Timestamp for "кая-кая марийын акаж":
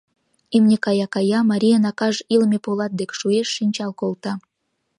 0.85-2.15